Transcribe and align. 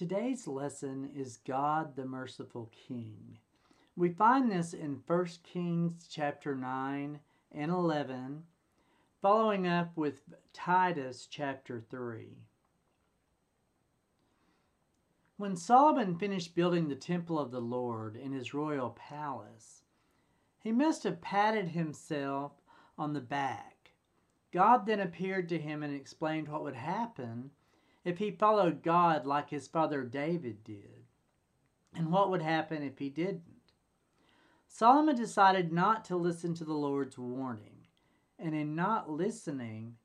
Today's 0.00 0.46
lesson 0.48 1.10
is 1.14 1.40
God 1.46 1.94
the 1.94 2.06
Merciful 2.06 2.72
King. 2.88 3.36
We 3.96 4.08
find 4.08 4.50
this 4.50 4.72
in 4.72 5.02
1 5.06 5.26
Kings 5.42 6.08
chapter 6.10 6.54
9 6.54 7.20
and 7.52 7.70
11, 7.70 8.44
following 9.20 9.66
up 9.66 9.94
with 9.98 10.22
Titus 10.54 11.28
chapter 11.30 11.82
3. 11.90 12.28
When 15.36 15.54
Solomon 15.54 16.16
finished 16.16 16.54
building 16.54 16.88
the 16.88 16.94
temple 16.94 17.38
of 17.38 17.50
the 17.50 17.60
Lord 17.60 18.16
in 18.16 18.32
his 18.32 18.54
royal 18.54 18.96
palace, 18.98 19.82
he 20.60 20.72
must 20.72 21.02
have 21.04 21.20
patted 21.20 21.68
himself 21.68 22.52
on 22.96 23.12
the 23.12 23.20
back. 23.20 23.90
God 24.50 24.86
then 24.86 25.00
appeared 25.00 25.50
to 25.50 25.58
him 25.58 25.82
and 25.82 25.94
explained 25.94 26.48
what 26.48 26.62
would 26.62 26.76
happen 26.76 27.50
if 28.04 28.18
he 28.18 28.30
followed 28.30 28.82
God 28.82 29.26
like 29.26 29.50
his 29.50 29.68
father 29.68 30.02
David 30.02 30.64
did, 30.64 31.04
and 31.94 32.10
what 32.10 32.30
would 32.30 32.42
happen 32.42 32.82
if 32.82 32.98
he 32.98 33.08
didn't. 33.08 33.42
Solomon 34.68 35.16
decided 35.16 35.72
not 35.72 36.04
to 36.06 36.16
listen 36.16 36.54
to 36.54 36.64
the 36.64 36.72
Lord's 36.74 37.18
warning, 37.18 37.86
and 38.38 38.54
in 38.54 38.74
not 38.74 39.10
listening, 39.10 39.96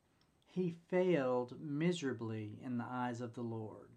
he 0.46 0.76
failed 0.90 1.56
miserably 1.62 2.60
in 2.64 2.78
the 2.78 2.86
eyes 2.90 3.22
of 3.22 3.34
the 3.34 3.42
Lord. 3.42 3.90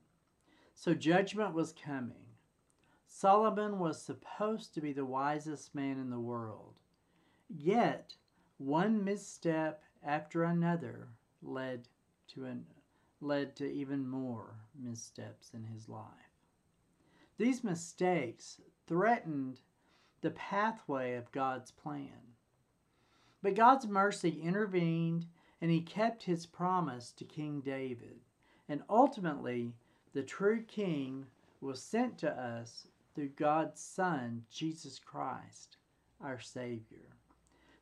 So 0.75 0.95
judgment 0.95 1.55
was 1.55 1.73
coming. 1.73 2.27
Solomon 3.07 3.79
was 3.79 4.03
supposed 4.03 4.75
to 4.75 4.81
be 4.81 4.93
the 4.93 5.05
wisest 5.05 5.75
man 5.75 5.99
in 5.99 6.11
the 6.11 6.21
world. 6.21 6.75
Yet, 7.49 8.15
one 8.59 9.03
misstep 9.03 9.83
after 10.05 10.45
another 10.45 11.09
led 11.43 11.89
to 12.35 12.45
an 12.45 12.67
led 13.21 13.57
to 13.57 13.71
even 13.71 14.09
more 14.09 14.55
missteps 14.79 15.51
in 15.55 15.65
his 15.65 15.89
life. 15.89 16.05
These 17.37 17.65
mistakes 17.65 18.61
threatened 18.87 19.61
the 20.21 20.31
pathway 20.31 21.15
of 21.15 21.33
God's 21.33 21.71
plan. 21.71 22.35
But 23.43 23.55
God's 23.55 23.87
mercy 23.87 24.41
intervened 24.43 25.27
and 25.61 25.71
he 25.71 25.81
kept 25.81 26.25
his 26.25 26.47
promise 26.47 27.13
to 27.13 27.25
King 27.25 27.61
David. 27.61 28.21
And 28.69 28.83
ultimately, 28.89 29.75
the 30.13 30.23
true 30.23 30.63
king 30.63 31.27
was 31.61 31.83
sent 31.83 32.19
to 32.19 32.31
us 32.31 32.87
through 33.15 33.31
God's 33.31 33.81
Son, 33.81 34.45
Jesus 34.51 34.99
Christ, 34.99 35.77
our 36.21 36.39
Savior. 36.39 37.17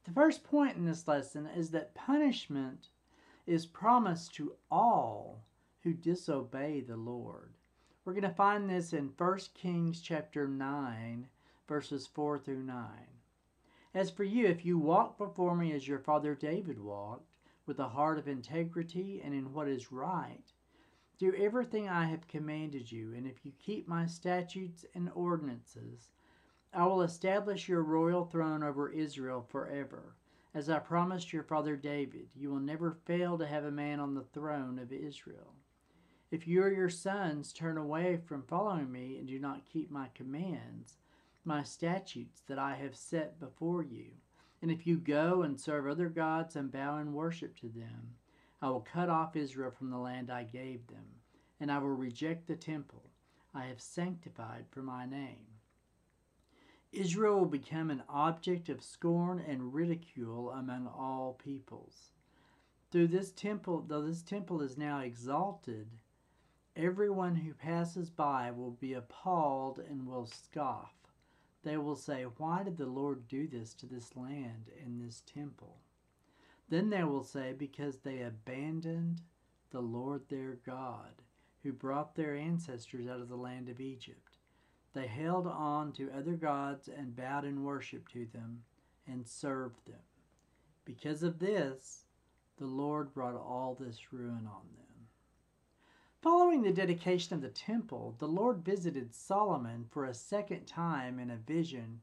The 0.05 0.13
first 0.13 0.45
point 0.45 0.77
in 0.77 0.87
this 0.87 1.09
lesson 1.09 1.47
is 1.47 1.71
that 1.71 1.95
punishment 1.95 2.89
is 3.47 3.67
promised 3.67 4.35
to 4.35 4.55
all 4.71 5.45
who 5.81 5.93
disobey 5.93 6.81
the 6.81 6.97
Lord. 6.97 7.55
We're 8.05 8.13
going 8.13 8.23
to 8.23 8.31
find 8.31 8.69
this 8.69 8.93
in 8.93 9.13
1 9.17 9.39
Kings 9.55 10.01
chapter 10.01 10.49
9 10.49 11.29
verses 11.69 12.07
4 12.07 12.39
through 12.39 12.63
9. 12.63 12.87
As 13.95 14.11
for 14.11 14.25
you, 14.25 14.47
if 14.47 14.65
you 14.65 14.79
walk 14.79 15.19
before 15.19 15.57
me 15.57 15.73
as 15.73 15.89
your 15.89 15.99
father 15.99 16.35
David 16.35 16.79
walked, 16.79 17.33
with 17.67 17.79
a 17.81 17.89
heart 17.89 18.19
of 18.19 18.29
integrity 18.29 19.21
and 19.25 19.35
in 19.35 19.53
what 19.53 19.67
is 19.67 19.91
right, 19.91 20.53
do 21.19 21.35
everything 21.35 21.89
I 21.89 22.07
have 22.07 22.29
commanded 22.29 22.93
you, 22.93 23.15
and 23.15 23.27
if 23.27 23.45
you 23.45 23.53
keep 23.59 23.89
my 23.89 24.07
statutes 24.07 24.85
and 24.95 25.11
ordinances, 25.15 26.11
I 26.73 26.87
will 26.87 27.03
establish 27.03 27.69
your 27.69 27.83
royal 27.83 28.25
throne 28.25 28.63
over 28.63 28.89
Israel 28.89 29.43
forever 29.43 30.15
as 30.57 30.71
I 30.71 30.79
promised 30.79 31.35
your 31.35 31.43
father 31.43 31.77
David, 31.77 32.29
you 32.35 32.49
will 32.49 32.61
never 32.61 32.97
fail 33.05 33.37
to 33.37 33.47
have 33.47 33.65
a 33.65 33.71
man 33.71 34.01
on 34.01 34.15
the 34.15 34.25
throne 34.33 34.79
of 34.79 34.91
Israel. 34.91 35.53
If 36.31 36.49
you 36.49 36.63
or 36.63 36.73
your 36.73 36.89
sons 36.89 37.53
turn 37.53 37.77
away 37.77 38.21
from 38.25 38.43
following 38.43 38.91
me 38.91 39.19
and 39.19 39.29
do 39.29 39.39
not 39.39 39.67
keep 39.71 39.91
my 39.91 40.09
commands, 40.15 40.97
my 41.45 41.63
statutes 41.63 42.41
that 42.49 42.59
I 42.59 42.75
have 42.77 42.97
set 42.97 43.39
before 43.39 43.83
you, 43.83 44.07
and 44.63 44.71
if 44.71 44.87
you 44.87 44.97
go 44.97 45.43
and 45.43 45.61
serve 45.61 45.87
other 45.87 46.09
gods 46.09 46.57
and 46.57 46.73
bow 46.73 46.97
in 47.01 47.13
worship 47.13 47.55
to 47.61 47.69
them, 47.69 48.15
I 48.63 48.71
will 48.71 48.81
cut 48.81 49.11
off 49.11 49.37
Israel 49.37 49.71
from 49.71 49.91
the 49.91 49.99
land 49.99 50.31
I 50.31 50.45
gave 50.45 50.87
them, 50.87 51.05
and 51.61 51.71
I 51.71 51.77
will 51.77 51.89
reject 51.89 52.47
the 52.47 52.57
temple 52.57 53.11
I 53.55 53.67
have 53.67 53.83
sanctified 53.83 54.65
for 54.71 54.81
my 54.81 55.05
name. 55.05 55.56
Israel 56.97 57.41
will 57.41 57.47
become 57.47 57.91
an 57.91 58.03
object 58.09 58.71
of 58.71 58.83
scorn 58.83 59.39
and 59.39 59.75
ridicule 59.75 60.51
among 60.51 60.87
all 60.87 61.35
peoples. 61.35 62.11
Through 62.91 63.09
this 63.09 63.33
temple, 63.33 63.85
though 63.87 64.03
this 64.03 64.23
temple 64.23 64.63
is 64.63 64.79
now 64.79 65.01
exalted, 65.01 65.89
everyone 66.75 67.35
who 67.37 67.53
passes 67.53 68.09
by 68.09 68.51
will 68.51 68.71
be 68.71 68.95
appalled 68.95 69.79
and 69.79 70.07
will 70.07 70.25
scoff. 70.27 70.95
They 71.63 71.77
will 71.77 71.97
say, 71.97 72.23
Why 72.23 72.63
did 72.63 72.79
the 72.79 72.87
Lord 72.87 73.29
do 73.29 73.47
this 73.47 73.75
to 73.75 73.87
this 73.87 74.17
land 74.17 74.71
and 74.83 74.99
this 74.99 75.23
temple? 75.27 75.77
Then 76.69 76.89
they 76.89 77.05
will 77.05 77.25
say, 77.25 77.53
Because 77.53 77.99
they 77.99 78.23
abandoned 78.23 79.21
the 79.71 79.83
Lord 79.83 80.23
their 80.29 80.55
God, 80.65 81.23
who 81.63 81.73
brought 81.73 82.15
their 82.15 82.35
ancestors 82.35 83.07
out 83.07 83.21
of 83.21 83.29
the 83.29 83.37
land 83.37 83.69
of 83.69 83.81
Egypt. 83.81 84.26
They 84.97 85.09
held 85.09 85.47
on 85.47 85.93
to 85.93 86.11
other 86.11 86.33
gods 86.33 86.89
and 86.89 87.15
bowed 87.15 87.45
in 87.45 87.65
worship 87.65 88.09
to 88.15 88.25
them 88.33 88.63
and 89.07 89.29
served 89.29 89.87
them. 89.87 90.01
Because 90.87 91.23
of 91.23 91.39
this, 91.39 92.07
the 92.57 92.67
Lord 92.67 93.13
brought 93.13 93.35
all 93.35 93.77
this 93.79 94.11
ruin 94.11 94.47
on 94.47 94.63
them. 94.75 95.09
Following 96.23 96.63
the 96.63 96.73
dedication 96.73 97.35
of 97.35 97.43
the 97.43 97.51
temple, 97.51 98.15
the 98.19 98.27
Lord 98.27 98.65
visited 98.65 99.15
Solomon 99.15 99.85
for 99.91 100.07
a 100.07 100.15
second 100.15 100.65
time 100.65 101.19
in 101.19 101.31
a 101.31 101.37
vision. 101.37 102.01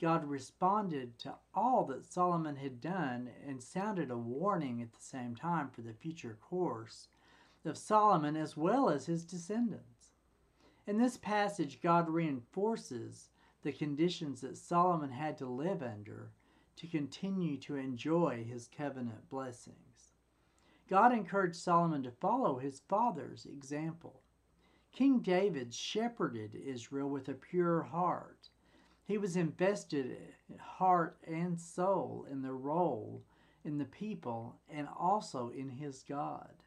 God 0.00 0.24
responded 0.28 1.16
to 1.20 1.36
all 1.54 1.84
that 1.84 2.04
Solomon 2.04 2.56
had 2.56 2.80
done 2.80 3.30
and 3.46 3.62
sounded 3.62 4.10
a 4.10 4.18
warning 4.18 4.82
at 4.82 4.92
the 4.92 5.00
same 5.00 5.36
time 5.36 5.70
for 5.70 5.82
the 5.82 5.94
future 5.94 6.36
course 6.40 7.06
of 7.64 7.78
Solomon 7.78 8.34
as 8.34 8.56
well 8.56 8.90
as 8.90 9.06
his 9.06 9.24
descendants. 9.24 9.93
In 10.86 10.98
this 10.98 11.16
passage, 11.16 11.80
God 11.80 12.08
reinforces 12.08 13.30
the 13.62 13.72
conditions 13.72 14.42
that 14.42 14.58
Solomon 14.58 15.10
had 15.10 15.38
to 15.38 15.46
live 15.46 15.82
under 15.82 16.32
to 16.76 16.86
continue 16.86 17.56
to 17.58 17.76
enjoy 17.76 18.44
his 18.44 18.68
covenant 18.68 19.30
blessings. 19.30 20.12
God 20.88 21.12
encouraged 21.12 21.56
Solomon 21.56 22.02
to 22.02 22.10
follow 22.10 22.58
his 22.58 22.82
father's 22.88 23.46
example. 23.46 24.20
King 24.92 25.20
David 25.20 25.72
shepherded 25.72 26.54
Israel 26.54 27.08
with 27.08 27.28
a 27.28 27.34
pure 27.34 27.82
heart. 27.82 28.50
He 29.04 29.16
was 29.16 29.36
invested 29.36 30.18
heart 30.58 31.16
and 31.26 31.58
soul 31.58 32.26
in 32.30 32.42
the 32.42 32.52
role 32.52 33.22
in 33.64 33.78
the 33.78 33.84
people 33.86 34.56
and 34.68 34.86
also 34.98 35.50
in 35.50 35.68
his 35.70 36.04
God. 36.06 36.63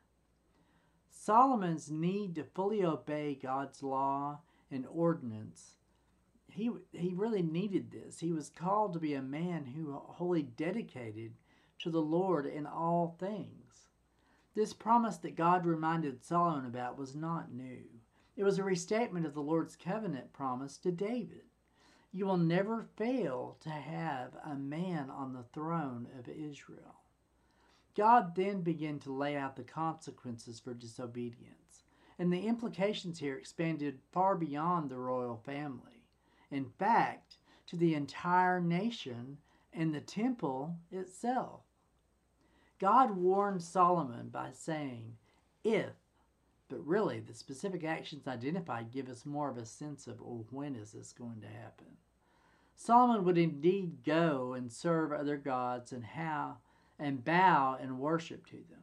Solomon's 1.27 1.91
need 1.91 2.35
to 2.35 2.43
fully 2.45 2.85
obey 2.85 3.35
God's 3.35 3.83
law 3.83 4.39
and 4.71 4.87
ordinance, 4.89 5.75
he, 6.47 6.71
he 6.93 7.13
really 7.13 7.41
needed 7.41 7.91
this. 7.91 8.21
He 8.21 8.31
was 8.31 8.49
called 8.49 8.93
to 8.93 8.99
be 8.99 9.13
a 9.13 9.21
man 9.21 9.65
who 9.65 9.91
wholly 9.91 10.41
dedicated 10.41 11.33
to 11.79 11.89
the 11.89 12.01
Lord 12.01 12.45
in 12.45 12.65
all 12.65 13.17
things. 13.19 13.89
This 14.55 14.71
promise 14.71 15.17
that 15.17 15.35
God 15.35 15.65
reminded 15.65 16.23
Solomon 16.23 16.65
about 16.65 16.97
was 16.97 17.13
not 17.13 17.51
new. 17.51 17.83
It 18.37 18.45
was 18.45 18.57
a 18.57 18.63
restatement 18.63 19.25
of 19.25 19.33
the 19.33 19.41
Lord's 19.41 19.75
covenant 19.75 20.31
promise 20.31 20.77
to 20.77 20.93
David. 20.93 21.43
You 22.13 22.25
will 22.25 22.37
never 22.37 22.87
fail 22.95 23.57
to 23.63 23.69
have 23.69 24.31
a 24.45 24.55
man 24.55 25.09
on 25.09 25.33
the 25.33 25.43
throne 25.43 26.07
of 26.17 26.29
Israel. 26.29 27.01
God 27.97 28.35
then 28.35 28.61
began 28.61 28.99
to 28.99 29.11
lay 29.11 29.35
out 29.35 29.55
the 29.55 29.63
consequences 29.63 30.59
for 30.59 30.75
disobedience, 30.75 31.83
and 32.19 32.31
the 32.31 32.45
implications 32.45 33.17
here 33.17 33.35
expanded 33.35 33.97
far 34.11 34.35
beyond 34.35 34.91
the 34.91 34.99
royal 34.99 35.37
family. 35.37 36.03
In 36.51 36.65
fact, 36.77 37.37
to 37.65 37.75
the 37.75 37.95
entire 37.95 38.61
nation 38.61 39.37
and 39.73 39.95
the 39.95 39.99
temple 39.99 40.77
itself. 40.91 41.61
God 42.79 43.17
warned 43.17 43.63
Solomon 43.63 44.29
by 44.29 44.51
saying, 44.53 45.15
if, 45.63 45.93
but 46.69 46.85
really 46.85 47.19
the 47.19 47.33
specific 47.33 47.83
actions 47.83 48.27
identified 48.27 48.91
give 48.91 49.09
us 49.09 49.25
more 49.25 49.49
of 49.49 49.57
a 49.57 49.65
sense 49.65 50.05
of, 50.05 50.21
oh, 50.21 50.45
when 50.51 50.75
is 50.75 50.91
this 50.91 51.13
going 51.13 51.41
to 51.41 51.47
happen? 51.47 51.87
Solomon 52.75 53.25
would 53.25 53.39
indeed 53.39 54.03
go 54.05 54.53
and 54.53 54.71
serve 54.71 55.11
other 55.11 55.37
gods 55.37 55.91
and 55.91 56.05
how 56.05 56.57
and 56.99 57.23
bow 57.25 57.77
and 57.81 57.99
worship 57.99 58.45
to 58.47 58.57
them. 58.69 58.81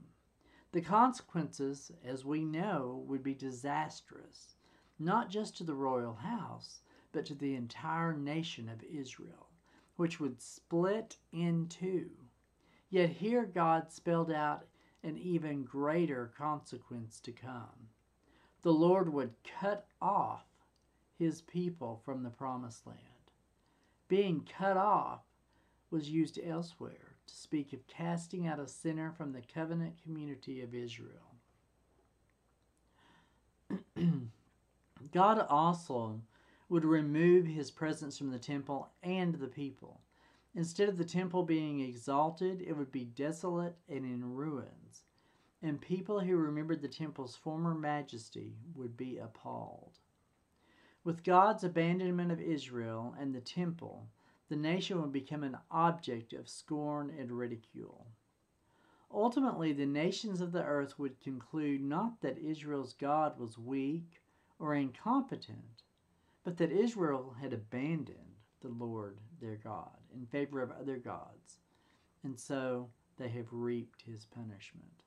The 0.73 0.81
consequences, 0.81 1.93
as 2.05 2.25
we 2.25 2.45
know, 2.45 3.05
would 3.09 3.23
be 3.23 3.35
disastrous, 3.35 4.57
not 4.99 5.31
just 5.31 5.57
to 5.59 5.65
the 5.65 5.75
royal 5.75 6.15
house, 6.15 6.83
but 7.13 7.27
to 7.27 7.35
the 7.35 7.55
entire 7.55 8.13
nation 8.15 8.69
of 8.69 8.83
Israel, 8.85 9.49
which 9.97 10.21
would 10.21 10.41
split 10.43 11.17
in 11.33 11.69
two. 11.69 12.11
Yet 12.91 13.11
here 13.11 13.45
God 13.45 13.93
spelled 13.93 14.31
out 14.33 14.67
an 15.03 15.19
even 15.19 15.65
greater 15.65 16.33
consequence 16.37 17.21
to 17.21 17.33
come. 17.33 17.89
the 18.63 18.73
Lord 18.73 19.13
would 19.13 19.35
cut 19.61 19.87
off 20.01 20.47
his 21.19 21.43
people 21.43 22.01
from 22.05 22.23
the 22.23 22.31
promised 22.31 22.87
land. 22.87 22.99
Being 24.09 24.47
cut 24.59 24.77
off 24.77 25.21
was 25.91 26.11
used 26.11 26.39
elsewhere 26.45 27.14
to 27.27 27.35
speak 27.35 27.73
of 27.73 27.87
casting 27.87 28.47
out 28.47 28.59
a 28.59 28.69
sinner 28.69 29.13
from 29.13 29.33
the 29.33 29.43
covenant 29.43 30.03
community 30.03 30.61
of 30.63 30.75
Israel. 30.75 31.35
God 35.13 35.47
also 35.49 36.21
would 36.69 36.85
remove 36.85 37.47
his 37.47 37.71
presence 37.71 38.19
from 38.19 38.31
the 38.31 38.39
temple 38.39 38.91
and 39.03 39.35
the 39.35 39.49
people. 39.49 40.01
Instead 40.55 40.89
of 40.89 40.99
the 40.99 41.05
temple 41.05 41.43
being 41.43 41.81
exalted, 41.81 42.63
it 42.63 42.77
would 42.77 42.93
be 42.93 43.05
desolate 43.05 43.77
and 43.89 44.05
in 44.05 44.35
ruins. 44.35 45.03
And 45.63 45.81
people 45.81 46.21
who 46.21 46.37
remembered 46.37 46.83
the 46.83 46.89
temple's 46.89 47.35
former 47.35 47.75
majesty 47.75 48.55
would 48.75 48.97
be 48.97 49.19
appalled. 49.19 49.99
With 51.03 51.25
God's 51.25 51.65
abandonment 51.65 52.31
of 52.31 52.41
Israel 52.41 53.15
and 53.19 53.35
the 53.35 53.41
temple, 53.41 54.09
the 54.49 54.57
nation 54.57 55.01
would 55.01 55.13
become 55.13 55.43
an 55.43 55.59
object 55.71 56.33
of 56.33 56.49
scorn 56.49 57.13
and 57.19 57.33
ridicule. 57.33 58.07
Ultimately, 59.13 59.73
the 59.73 59.87
nations 59.87 60.41
of 60.41 60.53
the 60.53 60.65
earth 60.65 60.99
would 60.99 61.21
conclude 61.21 61.81
not 61.81 62.21
that 62.21 62.39
Israel's 62.39 62.95
God 62.95 63.39
was 63.39 63.57
weak 63.57 64.21
or 64.59 64.75
incompetent, 64.75 65.83
but 66.43 66.57
that 66.59 66.73
Israel 66.73 67.37
had 67.41 67.53
abandoned 67.53 68.19
the 68.61 68.69
Lord 68.69 69.19
their 69.41 69.57
God 69.57 69.99
in 70.15 70.27
favor 70.27 70.61
of 70.61 70.73
other 70.73 70.97
gods, 70.97 71.59
and 72.23 72.39
so 72.39 72.91
they 73.17 73.29
have 73.29 73.47
reaped 73.53 74.03
his 74.03 74.27
punishment. 74.27 75.05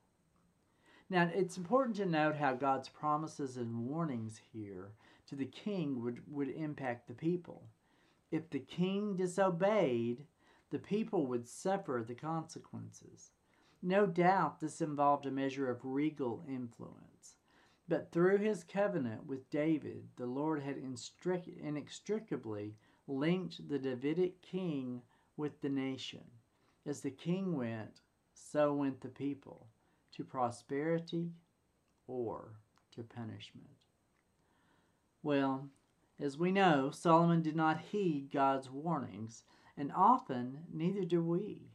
Now, 1.10 1.30
it's 1.34 1.56
important 1.56 1.96
to 1.96 2.06
note 2.06 2.36
how 2.36 2.54
God's 2.54 2.88
promises 2.88 3.56
and 3.56 3.86
warnings 3.86 4.40
here 4.52 4.92
to 5.28 5.36
the 5.36 5.46
king 5.46 6.02
would, 6.02 6.20
would 6.30 6.48
impact 6.48 7.08
the 7.08 7.14
people. 7.14 7.62
If 8.30 8.50
the 8.50 8.60
king 8.60 9.16
disobeyed, 9.16 10.26
the 10.70 10.78
people 10.78 11.26
would 11.26 11.48
suffer 11.48 12.04
the 12.06 12.14
consequences. 12.14 13.30
No 13.82 14.06
doubt 14.06 14.60
this 14.60 14.80
involved 14.80 15.24
a 15.26 15.30
measure 15.30 15.70
of 15.70 15.84
regal 15.84 16.44
influence. 16.48 17.36
But 17.88 18.12
through 18.12 18.38
his 18.38 18.64
covenant 18.64 19.26
with 19.26 19.48
David, 19.48 20.08
the 20.16 20.26
Lord 20.26 20.60
had 20.60 20.76
inextricably 20.76 22.74
linked 23.06 23.68
the 23.68 23.78
Davidic 23.78 24.42
king 24.42 25.00
with 25.36 25.60
the 25.62 25.70
nation. 25.70 26.24
As 26.84 27.00
the 27.00 27.10
king 27.10 27.56
went, 27.56 28.02
so 28.34 28.74
went 28.74 29.00
the 29.00 29.08
people, 29.08 29.68
to 30.12 30.24
prosperity 30.24 31.30
or 32.06 32.60
to 32.92 33.02
punishment. 33.02 33.68
Well, 35.22 35.68
as 36.20 36.36
we 36.36 36.50
know, 36.50 36.90
Solomon 36.90 37.42
did 37.42 37.54
not 37.54 37.80
heed 37.92 38.30
God's 38.32 38.70
warnings, 38.70 39.44
and 39.76 39.92
often 39.94 40.60
neither 40.72 41.04
do 41.04 41.22
we. 41.22 41.70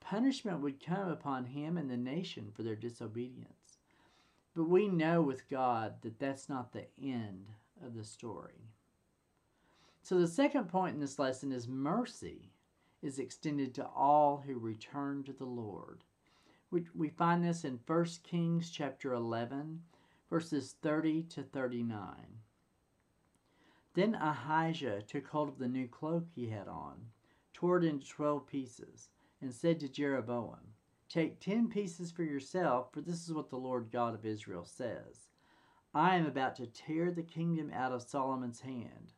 Punishment 0.00 0.60
would 0.60 0.84
come 0.84 1.08
upon 1.08 1.46
him 1.46 1.78
and 1.78 1.90
the 1.90 1.96
nation 1.96 2.50
for 2.54 2.62
their 2.62 2.76
disobedience. 2.76 3.78
But 4.54 4.68
we 4.68 4.88
know 4.88 5.22
with 5.22 5.48
God 5.48 5.94
that 6.02 6.18
that's 6.18 6.48
not 6.48 6.72
the 6.72 6.86
end 7.02 7.46
of 7.84 7.94
the 7.94 8.04
story. 8.04 8.68
So, 10.02 10.18
the 10.18 10.26
second 10.26 10.68
point 10.68 10.94
in 10.94 11.00
this 11.00 11.18
lesson 11.18 11.52
is 11.52 11.68
mercy 11.68 12.50
is 13.02 13.18
extended 13.18 13.74
to 13.74 13.86
all 13.86 14.42
who 14.46 14.58
return 14.58 15.22
to 15.24 15.32
the 15.32 15.46
Lord. 15.46 16.04
We, 16.70 17.10
find 17.10 17.44
this 17.44 17.64
in 17.64 17.80
1 17.86 18.06
Kings 18.22 18.70
chapter 18.70 19.12
11, 19.12 19.82
verses 20.30 20.76
30 20.82 21.24
to 21.24 21.42
39. 21.42 21.98
Then 23.94 24.14
Ahijah 24.14 25.02
took 25.02 25.26
hold 25.26 25.48
of 25.48 25.58
the 25.58 25.68
new 25.68 25.86
cloak 25.86 26.26
he 26.34 26.48
had 26.48 26.66
on, 26.66 27.10
tore 27.52 27.78
it 27.78 27.84
into 27.84 28.06
twelve 28.06 28.46
pieces, 28.46 29.10
and 29.40 29.52
said 29.52 29.80
to 29.80 29.88
Jeroboam, 29.88 30.74
Take 31.08 31.40
ten 31.40 31.68
pieces 31.68 32.10
for 32.10 32.22
yourself, 32.22 32.90
for 32.92 33.02
this 33.02 33.28
is 33.28 33.34
what 33.34 33.50
the 33.50 33.58
Lord 33.58 33.90
God 33.90 34.14
of 34.14 34.24
Israel 34.24 34.64
says. 34.64 35.28
I 35.94 36.16
am 36.16 36.24
about 36.24 36.56
to 36.56 36.66
tear 36.66 37.10
the 37.10 37.22
kingdom 37.22 37.70
out 37.70 37.92
of 37.92 38.02
Solomon's 38.02 38.60
hand. 38.60 39.12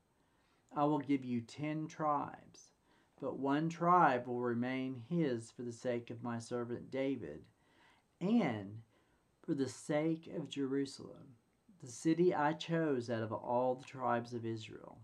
I 0.75 0.85
will 0.87 0.99
give 0.99 1.25
you 1.25 1.41
ten 1.41 1.87
tribes, 1.87 2.73
but 3.21 3.39
one 3.39 3.69
tribe 3.69 4.27
will 4.27 4.41
remain 4.41 5.05
his 5.09 5.53
for 5.53 5.63
the 5.63 5.73
sake 5.73 6.11
of 6.11 6.25
my 6.25 6.41
servant 6.41 6.91
David, 6.91 7.45
and 8.21 8.83
for 9.41 9.55
the 9.55 9.69
sake 9.69 10.29
of 10.37 10.49
Jerusalem, 10.49 11.37
the 11.83 11.91
city 11.91 12.35
I 12.35 12.53
chose 12.53 13.11
out 13.11 13.23
of 13.23 13.33
all 13.33 13.75
the 13.75 13.85
tribes 13.85 14.35
of 14.35 14.47
Israel. 14.47 14.99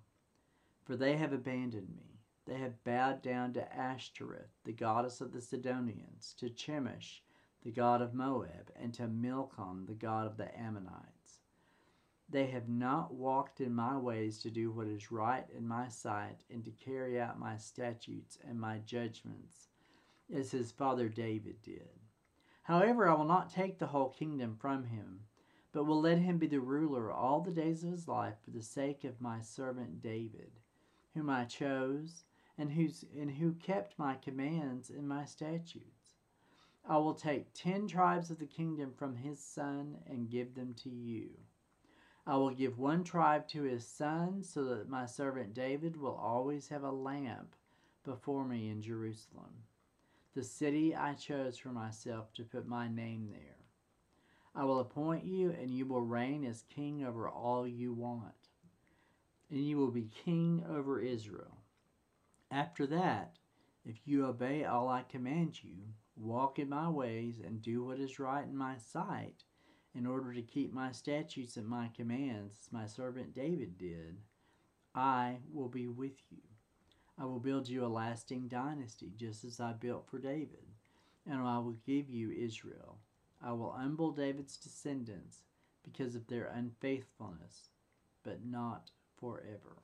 For 0.84 0.96
they 0.96 1.16
have 1.16 1.32
abandoned 1.32 1.94
me. 1.96 2.20
They 2.46 2.58
have 2.58 2.82
bowed 2.84 3.22
down 3.22 3.52
to 3.52 3.76
Ashtoreth, 3.76 4.50
the 4.64 4.72
goddess 4.72 5.20
of 5.20 5.32
the 5.32 5.40
Sidonians, 5.40 6.34
to 6.38 6.50
Chemosh, 6.50 7.20
the 7.62 7.70
god 7.70 8.02
of 8.02 8.14
Moab, 8.14 8.72
and 8.74 8.92
to 8.94 9.06
Milcom, 9.06 9.84
the 9.86 9.94
god 9.94 10.26
of 10.26 10.36
the 10.36 10.56
Ammonites. 10.58 11.40
They 12.28 12.46
have 12.46 12.68
not 12.68 13.12
walked 13.12 13.60
in 13.60 13.74
my 13.74 13.96
ways 13.96 14.38
to 14.38 14.50
do 14.50 14.70
what 14.70 14.86
is 14.86 15.12
right 15.12 15.46
in 15.50 15.66
my 15.66 15.88
sight 15.88 16.44
and 16.48 16.64
to 16.64 16.70
carry 16.70 17.20
out 17.20 17.38
my 17.38 17.56
statutes 17.56 18.38
and 18.46 18.58
my 18.58 18.78
judgments, 18.78 19.68
as 20.32 20.50
his 20.50 20.70
father 20.70 21.08
David 21.08 21.60
did. 21.62 21.90
However, 22.62 23.08
I 23.08 23.14
will 23.14 23.24
not 23.24 23.50
take 23.50 23.78
the 23.78 23.88
whole 23.88 24.10
kingdom 24.10 24.56
from 24.56 24.84
him, 24.84 25.20
but 25.72 25.84
will 25.84 26.00
let 26.00 26.18
him 26.18 26.38
be 26.38 26.46
the 26.46 26.60
ruler 26.60 27.12
all 27.12 27.40
the 27.40 27.50
days 27.50 27.84
of 27.84 27.90
his 27.90 28.08
life 28.08 28.34
for 28.44 28.50
the 28.50 28.62
sake 28.62 29.04
of 29.04 29.20
my 29.20 29.40
servant 29.40 30.02
David, 30.02 30.50
whom 31.14 31.30
I 31.30 31.44
chose, 31.44 32.24
and, 32.58 32.72
whose, 32.72 33.04
and 33.18 33.30
who 33.30 33.52
kept 33.52 33.98
my 33.98 34.14
commands 34.14 34.90
and 34.90 35.08
my 35.08 35.24
statutes. 35.24 36.16
I 36.88 36.96
will 36.98 37.14
take 37.14 37.52
ten 37.54 37.86
tribes 37.86 38.30
of 38.30 38.38
the 38.38 38.46
kingdom 38.46 38.92
from 38.96 39.16
his 39.16 39.38
son 39.38 39.98
and 40.08 40.30
give 40.30 40.54
them 40.54 40.74
to 40.82 40.90
you. 40.90 41.30
I 42.26 42.36
will 42.36 42.50
give 42.50 42.78
one 42.78 43.04
tribe 43.04 43.48
to 43.48 43.62
his 43.62 43.86
son, 43.86 44.42
so 44.42 44.64
that 44.64 44.88
my 44.88 45.06
servant 45.06 45.54
David 45.54 45.96
will 45.96 46.16
always 46.16 46.68
have 46.68 46.82
a 46.82 46.90
lamp 46.90 47.54
before 48.04 48.44
me 48.44 48.70
in 48.70 48.82
Jerusalem, 48.82 49.64
the 50.34 50.42
city 50.42 50.94
I 50.94 51.14
chose 51.14 51.58
for 51.58 51.68
myself 51.68 52.32
to 52.34 52.44
put 52.44 52.66
my 52.66 52.88
name 52.88 53.28
there. 53.30 53.59
I 54.54 54.64
will 54.64 54.80
appoint 54.80 55.24
you, 55.24 55.50
and 55.50 55.72
you 55.72 55.86
will 55.86 56.00
reign 56.00 56.44
as 56.44 56.64
king 56.74 57.04
over 57.04 57.28
all 57.28 57.66
you 57.66 57.92
want, 57.92 58.48
and 59.50 59.64
you 59.64 59.76
will 59.78 59.90
be 59.90 60.10
king 60.24 60.64
over 60.68 61.00
Israel. 61.00 61.58
After 62.50 62.86
that, 62.88 63.38
if 63.84 64.06
you 64.06 64.26
obey 64.26 64.64
all 64.64 64.88
I 64.88 65.02
command 65.02 65.62
you, 65.62 65.76
walk 66.16 66.58
in 66.58 66.68
my 66.68 66.88
ways, 66.88 67.40
and 67.44 67.62
do 67.62 67.84
what 67.84 68.00
is 68.00 68.18
right 68.18 68.44
in 68.44 68.56
my 68.56 68.76
sight, 68.76 69.44
in 69.94 70.06
order 70.06 70.32
to 70.32 70.42
keep 70.42 70.72
my 70.72 70.92
statutes 70.92 71.56
and 71.56 71.66
my 71.66 71.88
commands, 71.96 72.56
as 72.60 72.72
my 72.72 72.86
servant 72.86 73.34
David 73.34 73.78
did, 73.78 74.18
I 74.94 75.38
will 75.52 75.68
be 75.68 75.86
with 75.86 76.20
you. 76.30 76.42
I 77.18 77.24
will 77.24 77.40
build 77.40 77.68
you 77.68 77.84
a 77.84 77.88
lasting 77.88 78.48
dynasty, 78.48 79.12
just 79.16 79.44
as 79.44 79.60
I 79.60 79.72
built 79.72 80.08
for 80.08 80.18
David, 80.18 80.66
and 81.24 81.40
I 81.40 81.58
will 81.58 81.76
give 81.86 82.10
you 82.10 82.30
Israel. 82.30 82.98
I 83.42 83.52
will 83.52 83.72
humble 83.72 84.12
David's 84.12 84.56
descendants 84.56 85.44
because 85.82 86.14
of 86.14 86.26
their 86.26 86.46
unfaithfulness, 86.46 87.70
but 88.22 88.44
not 88.44 88.90
forever. 89.18 89.82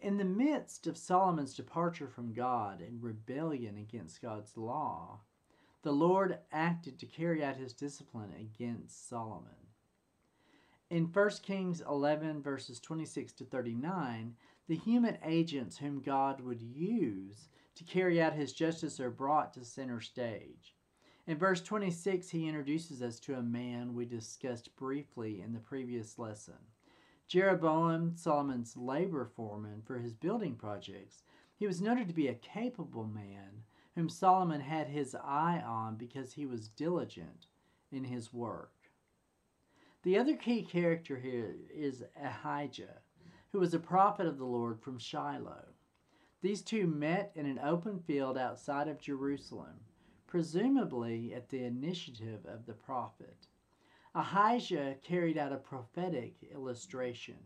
In 0.00 0.18
the 0.18 0.24
midst 0.24 0.86
of 0.86 0.96
Solomon's 0.96 1.54
departure 1.54 2.06
from 2.06 2.32
God 2.32 2.80
and 2.80 3.02
rebellion 3.02 3.76
against 3.76 4.22
God's 4.22 4.56
law, 4.56 5.20
the 5.82 5.92
Lord 5.92 6.38
acted 6.52 6.98
to 6.98 7.06
carry 7.06 7.42
out 7.42 7.56
his 7.56 7.72
discipline 7.72 8.32
against 8.38 9.08
Solomon. 9.08 9.50
In 10.90 11.06
1 11.06 11.30
Kings 11.42 11.80
11, 11.80 12.42
verses 12.42 12.78
26 12.78 13.32
to 13.32 13.44
39, 13.44 14.36
the 14.68 14.76
human 14.76 15.18
agents 15.24 15.78
whom 15.78 16.00
God 16.00 16.40
would 16.40 16.62
use 16.62 17.48
to 17.74 17.84
carry 17.84 18.22
out 18.22 18.34
his 18.34 18.52
justice 18.52 19.00
are 19.00 19.10
brought 19.10 19.54
to 19.54 19.64
center 19.64 20.00
stage. 20.00 20.75
In 21.26 21.38
verse 21.38 21.60
26, 21.60 22.30
he 22.30 22.46
introduces 22.46 23.02
us 23.02 23.18
to 23.20 23.34
a 23.34 23.42
man 23.42 23.94
we 23.94 24.04
discussed 24.04 24.74
briefly 24.76 25.40
in 25.40 25.52
the 25.52 25.58
previous 25.58 26.20
lesson. 26.20 26.54
Jeroboam, 27.26 28.12
Solomon's 28.14 28.76
labor 28.76 29.24
foreman 29.24 29.82
for 29.84 29.98
his 29.98 30.14
building 30.14 30.54
projects, 30.54 31.24
he 31.56 31.66
was 31.66 31.80
noted 31.80 32.06
to 32.06 32.14
be 32.14 32.28
a 32.28 32.34
capable 32.34 33.06
man 33.06 33.64
whom 33.96 34.08
Solomon 34.08 34.60
had 34.60 34.86
his 34.86 35.16
eye 35.16 35.60
on 35.66 35.96
because 35.96 36.34
he 36.34 36.46
was 36.46 36.68
diligent 36.68 37.46
in 37.90 38.04
his 38.04 38.32
work. 38.32 38.72
The 40.04 40.18
other 40.18 40.36
key 40.36 40.62
character 40.62 41.18
here 41.18 41.56
is 41.74 42.04
Ahijah, 42.22 43.00
who 43.50 43.58
was 43.58 43.74
a 43.74 43.80
prophet 43.80 44.26
of 44.26 44.38
the 44.38 44.44
Lord 44.44 44.80
from 44.80 44.98
Shiloh. 44.98 45.64
These 46.42 46.62
two 46.62 46.86
met 46.86 47.32
in 47.34 47.46
an 47.46 47.58
open 47.58 47.98
field 47.98 48.38
outside 48.38 48.86
of 48.86 49.00
Jerusalem, 49.00 49.80
presumably 50.26 51.32
at 51.34 51.48
the 51.48 51.64
initiative 51.64 52.44
of 52.46 52.66
the 52.66 52.72
prophet. 52.72 53.46
Ahijah 54.14 54.96
carried 55.02 55.36
out 55.36 55.52
a 55.52 55.56
prophetic 55.56 56.36
illustration. 56.50 57.36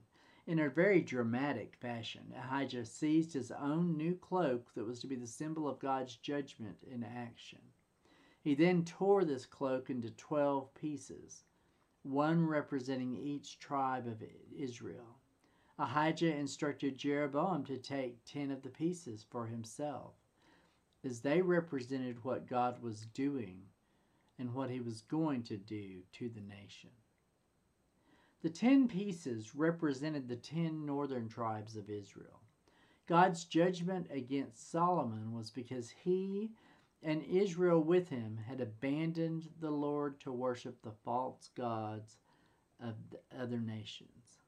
In 0.46 0.58
a 0.58 0.68
very 0.68 1.00
dramatic 1.00 1.76
fashion, 1.76 2.32
Ahijah 2.36 2.84
seized 2.84 3.32
his 3.32 3.50
own 3.50 3.96
new 3.96 4.14
cloak 4.14 4.72
that 4.74 4.86
was 4.86 5.00
to 5.00 5.06
be 5.06 5.16
the 5.16 5.26
symbol 5.26 5.68
of 5.68 5.78
God's 5.78 6.16
judgment 6.16 6.78
in 6.90 7.04
action. 7.04 7.60
He 8.40 8.54
then 8.54 8.84
tore 8.84 9.24
this 9.24 9.46
cloak 9.46 9.90
into 9.90 10.10
12 10.10 10.72
pieces, 10.74 11.44
one 12.02 12.46
representing 12.46 13.16
each 13.16 13.58
tribe 13.58 14.06
of 14.06 14.22
Israel. 14.56 15.18
Ahijah 15.78 16.34
instructed 16.34 16.98
Jeroboam 16.98 17.64
to 17.64 17.78
take 17.78 18.24
10 18.24 18.50
of 18.50 18.62
the 18.62 18.70
pieces 18.70 19.24
for 19.28 19.46
himself, 19.46 20.14
as 21.04 21.20
they 21.20 21.40
represented 21.40 22.22
what 22.24 22.48
God 22.48 22.82
was 22.82 23.06
doing 23.14 23.62
and 24.38 24.54
what 24.54 24.70
he 24.70 24.80
was 24.80 25.02
going 25.02 25.42
to 25.44 25.56
do 25.56 26.02
to 26.12 26.28
the 26.28 26.40
nation. 26.40 26.90
The 28.42 28.50
ten 28.50 28.88
pieces 28.88 29.54
represented 29.54 30.28
the 30.28 30.36
ten 30.36 30.86
northern 30.86 31.28
tribes 31.28 31.76
of 31.76 31.90
Israel. 31.90 32.40
God's 33.06 33.44
judgment 33.44 34.06
against 34.10 34.70
Solomon 34.70 35.34
was 35.34 35.50
because 35.50 35.90
he 35.90 36.50
and 37.02 37.22
Israel 37.24 37.82
with 37.82 38.08
him 38.08 38.38
had 38.48 38.60
abandoned 38.60 39.48
the 39.60 39.70
Lord 39.70 40.20
to 40.20 40.32
worship 40.32 40.80
the 40.82 40.92
false 41.04 41.50
gods 41.56 42.18
of 42.82 42.94
the 43.10 43.18
other 43.38 43.58
nations. 43.58 44.38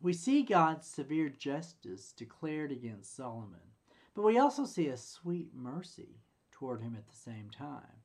We 0.00 0.12
see 0.12 0.42
God's 0.42 0.86
severe 0.86 1.28
justice 1.28 2.12
declared 2.12 2.70
against 2.70 3.16
Solomon, 3.16 3.72
but 4.16 4.24
we 4.24 4.38
also 4.38 4.64
see 4.64 4.88
a 4.88 4.96
sweet 4.96 5.50
mercy 5.54 6.22
toward 6.50 6.80
him 6.80 6.96
at 6.96 7.06
the 7.06 7.14
same 7.14 7.50
time. 7.50 8.02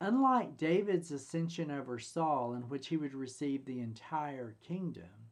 Unlike 0.00 0.56
David's 0.56 1.10
ascension 1.10 1.70
over 1.70 1.98
Saul, 1.98 2.54
in 2.54 2.62
which 2.62 2.88
he 2.88 2.96
would 2.96 3.14
receive 3.14 3.64
the 3.64 3.80
entire 3.80 4.56
kingdom, 4.66 5.28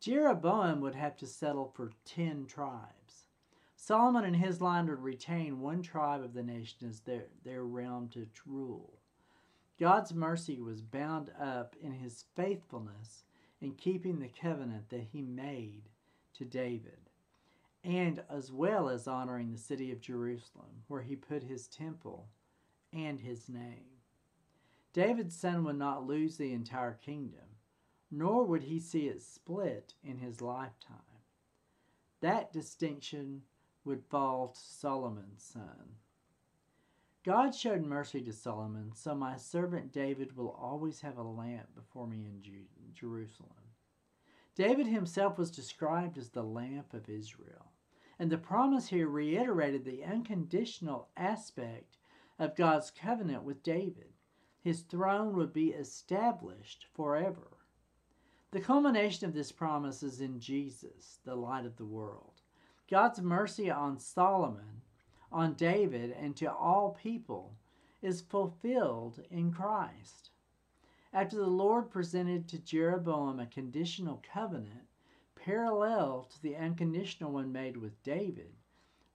Jeroboam 0.00 0.80
would 0.80 0.96
have 0.96 1.16
to 1.18 1.26
settle 1.26 1.72
for 1.74 1.92
ten 2.04 2.46
tribes. 2.46 3.28
Solomon 3.76 4.24
and 4.24 4.36
his 4.36 4.60
line 4.60 4.86
would 4.88 5.02
retain 5.02 5.60
one 5.60 5.82
tribe 5.82 6.22
of 6.22 6.34
the 6.34 6.42
nation 6.42 6.88
as 6.88 7.00
their, 7.00 7.26
their 7.44 7.64
realm 7.64 8.08
to 8.08 8.26
rule. 8.46 8.98
God's 9.78 10.12
mercy 10.12 10.60
was 10.60 10.80
bound 10.80 11.30
up 11.40 11.76
in 11.80 11.92
his 11.92 12.24
faithfulness 12.34 13.24
in 13.60 13.74
keeping 13.74 14.18
the 14.18 14.30
covenant 14.40 14.88
that 14.88 15.06
he 15.12 15.22
made 15.22 15.82
to 16.38 16.44
David, 16.44 17.03
and 17.84 18.22
as 18.30 18.50
well 18.50 18.88
as 18.88 19.06
honoring 19.06 19.52
the 19.52 19.58
city 19.58 19.92
of 19.92 20.00
Jerusalem, 20.00 20.82
where 20.88 21.02
he 21.02 21.14
put 21.14 21.42
his 21.42 21.68
temple 21.68 22.28
and 22.92 23.20
his 23.20 23.48
name. 23.48 24.00
David's 24.94 25.36
son 25.36 25.64
would 25.64 25.76
not 25.76 26.06
lose 26.06 26.36
the 26.36 26.52
entire 26.52 26.94
kingdom, 26.94 27.58
nor 28.10 28.44
would 28.44 28.62
he 28.62 28.78
see 28.80 29.06
it 29.08 29.22
split 29.22 29.94
in 30.02 30.18
his 30.18 30.40
lifetime. 30.40 30.98
That 32.20 32.52
distinction 32.52 33.42
would 33.84 34.02
fall 34.02 34.48
to 34.48 34.60
Solomon's 34.60 35.42
son. 35.42 35.96
God 37.24 37.54
showed 37.54 37.84
mercy 37.84 38.20
to 38.22 38.32
Solomon, 38.32 38.92
so 38.94 39.14
my 39.14 39.36
servant 39.36 39.92
David 39.92 40.36
will 40.36 40.56
always 40.60 41.00
have 41.00 41.18
a 41.18 41.22
lamp 41.22 41.74
before 41.74 42.06
me 42.06 42.24
in 42.26 42.42
Jerusalem. 42.94 43.50
David 44.54 44.86
himself 44.86 45.36
was 45.36 45.50
described 45.50 46.16
as 46.16 46.30
the 46.30 46.42
lamp 46.44 46.94
of 46.94 47.08
Israel, 47.08 47.72
and 48.18 48.30
the 48.30 48.38
promise 48.38 48.88
here 48.88 49.08
reiterated 49.08 49.84
the 49.84 50.04
unconditional 50.04 51.08
aspect 51.16 51.98
of 52.38 52.56
God's 52.56 52.90
covenant 52.90 53.42
with 53.42 53.62
David. 53.62 54.12
His 54.60 54.82
throne 54.82 55.36
would 55.36 55.52
be 55.52 55.70
established 55.70 56.86
forever. 56.94 57.58
The 58.50 58.60
culmination 58.60 59.28
of 59.28 59.34
this 59.34 59.52
promise 59.52 60.02
is 60.02 60.20
in 60.20 60.38
Jesus, 60.40 61.18
the 61.24 61.34
light 61.34 61.66
of 61.66 61.76
the 61.76 61.84
world. 61.84 62.40
God's 62.88 63.20
mercy 63.20 63.70
on 63.70 63.98
Solomon, 63.98 64.82
on 65.32 65.54
David, 65.54 66.12
and 66.12 66.36
to 66.36 66.52
all 66.52 66.96
people 67.02 67.56
is 68.00 68.20
fulfilled 68.20 69.22
in 69.30 69.50
Christ. 69.50 70.30
After 71.12 71.36
the 71.36 71.46
Lord 71.46 71.90
presented 71.90 72.48
to 72.48 72.58
Jeroboam 72.58 73.40
a 73.40 73.46
conditional 73.46 74.22
covenant 74.32 74.83
parallel 75.44 76.26
to 76.32 76.42
the 76.42 76.56
unconditional 76.56 77.30
one 77.30 77.52
made 77.52 77.76
with 77.76 78.02
David, 78.02 78.52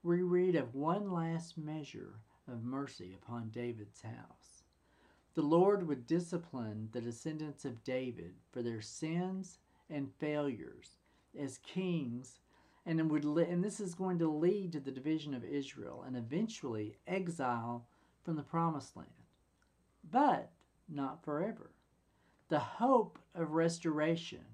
we 0.04 0.22
read 0.22 0.54
of 0.54 0.74
one 0.74 1.10
last 1.10 1.58
measure 1.58 2.20
of 2.46 2.62
mercy 2.62 3.16
upon 3.20 3.50
David's 3.50 4.02
house. 4.02 4.62
The 5.34 5.42
Lord 5.42 5.88
would 5.88 6.06
discipline 6.06 6.88
the 6.92 7.00
descendants 7.00 7.64
of 7.64 7.82
David 7.82 8.34
for 8.52 8.62
their 8.62 8.80
sins 8.80 9.58
and 9.88 10.12
failures 10.18 10.98
as 11.38 11.58
kings, 11.58 12.38
and, 12.86 13.10
would 13.10 13.24
and 13.24 13.64
this 13.64 13.80
is 13.80 13.94
going 13.94 14.18
to 14.20 14.30
lead 14.30 14.72
to 14.72 14.80
the 14.80 14.92
division 14.92 15.34
of 15.34 15.44
Israel 15.44 16.04
and 16.06 16.16
eventually 16.16 16.96
exile 17.08 17.86
from 18.24 18.36
the 18.36 18.42
promised 18.42 18.96
land. 18.96 19.08
But 20.08 20.52
not 20.88 21.24
forever. 21.24 21.70
The 22.48 22.60
hope 22.60 23.18
of 23.34 23.52
restoration, 23.52 24.44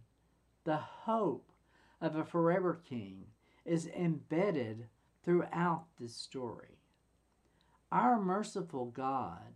the 0.65 0.77
hope 0.77 1.53
of 2.01 2.17
a 2.17 2.25
forever 2.25 2.81
king, 2.89 3.27
is 3.65 3.87
embedded 3.89 4.87
throughout 5.23 5.85
this 5.99 6.15
story. 6.15 6.79
Our 7.91 8.21
merciful 8.21 8.87
God 8.87 9.55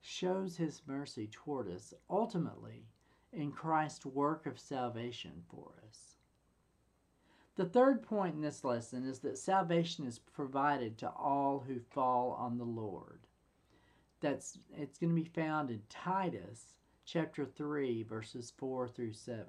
shows 0.00 0.56
his 0.56 0.82
mercy 0.86 1.28
toward 1.30 1.68
us 1.68 1.94
ultimately 2.10 2.86
in 3.32 3.52
Christ's 3.52 4.04
work 4.04 4.46
of 4.46 4.58
salvation 4.58 5.42
for 5.48 5.72
us. 5.88 6.16
The 7.54 7.64
third 7.66 8.02
point 8.02 8.34
in 8.34 8.40
this 8.40 8.64
lesson 8.64 9.06
is 9.06 9.20
that 9.20 9.38
salvation 9.38 10.06
is 10.06 10.18
provided 10.18 10.98
to 10.98 11.10
all 11.10 11.64
who 11.66 11.80
fall 11.80 12.32
on 12.32 12.58
the 12.58 12.64
Lord. 12.64 13.20
That's 14.20 14.58
it's 14.74 14.98
going 14.98 15.14
to 15.14 15.22
be 15.22 15.28
found 15.28 15.70
in 15.70 15.82
Titus 15.88 16.74
chapter 17.04 17.44
3 17.44 18.04
verses 18.04 18.52
4 18.56 18.88
through 18.88 19.12
7. 19.12 19.44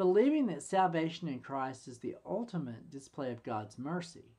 Believing 0.00 0.46
that 0.46 0.62
salvation 0.62 1.28
in 1.28 1.40
Christ 1.40 1.86
is 1.86 1.98
the 1.98 2.16
ultimate 2.24 2.88
display 2.88 3.32
of 3.32 3.42
God's 3.42 3.78
mercy, 3.78 4.32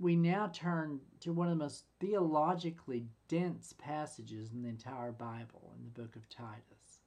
we 0.00 0.16
now 0.16 0.50
turn 0.52 0.98
to 1.20 1.32
one 1.32 1.46
of 1.46 1.56
the 1.56 1.64
most 1.64 1.84
theologically 2.00 3.06
dense 3.28 3.72
passages 3.78 4.50
in 4.50 4.62
the 4.62 4.68
entire 4.68 5.12
Bible, 5.12 5.72
in 5.78 5.84
the 5.84 6.02
book 6.02 6.16
of 6.16 6.28
Titus, 6.28 6.98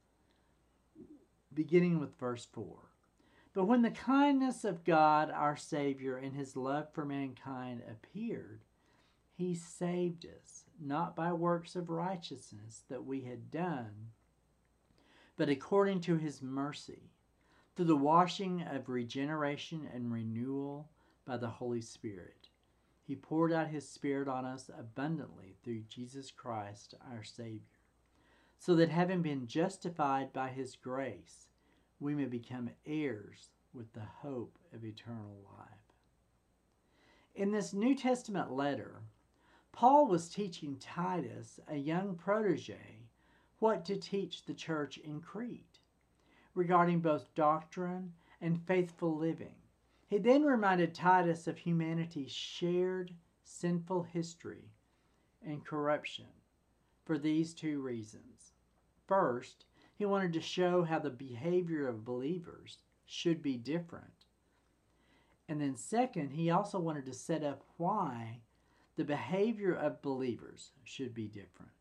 beginning 1.52 2.00
with 2.00 2.18
verse 2.18 2.48
4. 2.50 2.64
But 3.52 3.66
when 3.66 3.82
the 3.82 3.90
kindness 3.90 4.64
of 4.64 4.84
God 4.84 5.30
our 5.30 5.58
Savior 5.58 6.16
and 6.16 6.34
his 6.34 6.56
love 6.56 6.90
for 6.94 7.04
mankind 7.04 7.82
appeared, 7.86 8.62
he 9.34 9.54
saved 9.54 10.24
us, 10.24 10.64
not 10.80 11.14
by 11.14 11.34
works 11.34 11.76
of 11.76 11.90
righteousness 11.90 12.84
that 12.88 13.04
we 13.04 13.20
had 13.20 13.50
done, 13.50 14.12
but 15.36 15.50
according 15.50 16.00
to 16.00 16.16
his 16.16 16.40
mercy, 16.40 17.10
through 17.74 17.86
the 17.86 17.96
washing 17.96 18.62
of 18.62 18.88
regeneration 18.88 19.88
and 19.92 20.12
renewal 20.12 20.88
by 21.24 21.36
the 21.36 21.48
Holy 21.48 21.80
Spirit 21.80 22.48
he 23.04 23.16
poured 23.16 23.52
out 23.52 23.68
His 23.68 23.88
Spirit 23.88 24.28
on 24.28 24.44
us 24.44 24.70
abundantly 24.78 25.56
through 25.62 25.82
Jesus 25.88 26.30
Christ 26.30 26.94
our 27.10 27.24
Savior, 27.24 27.60
so 28.58 28.74
that 28.76 28.90
having 28.90 29.22
been 29.22 29.46
justified 29.46 30.32
by 30.32 30.48
His 30.48 30.76
grace, 30.76 31.48
we 31.98 32.14
may 32.14 32.26
become 32.26 32.70
heirs 32.86 33.50
with 33.74 33.92
the 33.92 34.06
hope 34.22 34.58
of 34.72 34.84
eternal 34.84 35.42
life. 35.58 35.68
In 37.34 37.50
this 37.50 37.72
New 37.72 37.94
Testament 37.94 38.52
letter, 38.52 39.02
Paul 39.72 40.06
was 40.06 40.28
teaching 40.28 40.76
Titus, 40.78 41.58
a 41.68 41.76
young 41.76 42.14
protege, 42.14 43.08
what 43.58 43.84
to 43.86 43.96
teach 43.96 44.44
the 44.44 44.54
church 44.54 44.98
in 44.98 45.20
Crete 45.20 45.71
regarding 46.54 47.00
both 47.00 47.34
doctrine 47.34 48.12
and 48.40 48.66
faithful 48.66 49.16
living. 49.16 49.54
He 50.08 50.18
then 50.18 50.42
reminded 50.42 50.94
Titus 50.94 51.46
of 51.46 51.58
humanity's 51.58 52.32
shared 52.32 53.14
sinful 53.44 54.02
history 54.02 54.70
and 55.44 55.64
corruption 55.64 56.26
for 57.04 57.18
these 57.18 57.54
two 57.54 57.80
reasons. 57.80 58.52
First, 59.06 59.64
he 59.94 60.04
wanted 60.04 60.32
to 60.34 60.40
show 60.40 60.82
how 60.82 60.98
the 60.98 61.10
behavior 61.10 61.86
of 61.86 62.04
believers 62.04 62.78
should 63.06 63.42
be 63.42 63.56
different. 63.56 64.26
And 65.48 65.60
then, 65.60 65.76
second, 65.76 66.30
he 66.30 66.50
also 66.50 66.78
wanted 66.78 67.06
to 67.06 67.12
set 67.12 67.42
up 67.42 67.62
why 67.76 68.40
the 68.96 69.04
behavior 69.04 69.74
of 69.74 70.02
believers 70.02 70.70
should 70.84 71.14
be 71.14 71.26
different. 71.26 71.72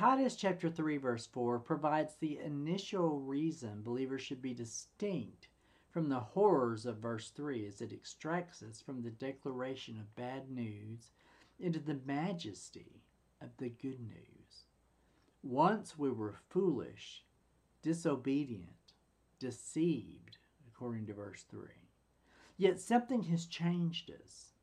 Titus 0.00 0.34
chapter 0.34 0.70
3 0.70 0.96
verse 0.96 1.26
4 1.26 1.58
provides 1.58 2.14
the 2.14 2.38
initial 2.38 3.20
reason 3.20 3.82
believers 3.82 4.22
should 4.22 4.40
be 4.40 4.54
distinct 4.54 5.48
from 5.90 6.08
the 6.08 6.20
horrors 6.20 6.86
of 6.86 6.96
verse 6.96 7.28
3 7.28 7.66
as 7.66 7.82
it 7.82 7.92
extracts 7.92 8.62
us 8.62 8.80
from 8.80 9.02
the 9.02 9.10
declaration 9.10 9.98
of 9.98 10.16
bad 10.16 10.50
news 10.50 11.10
into 11.58 11.78
the 11.78 12.00
majesty 12.06 13.02
of 13.42 13.50
the 13.58 13.68
good 13.68 14.00
news. 14.00 14.64
Once 15.42 15.98
we 15.98 16.10
were 16.10 16.40
foolish, 16.48 17.26
disobedient, 17.82 18.94
deceived, 19.38 20.38
according 20.66 21.04
to 21.08 21.12
verse 21.12 21.44
3. 21.50 21.60
Yet 22.56 22.80
something 22.80 23.24
has 23.24 23.44
changed 23.44 24.10
us. 24.10 24.54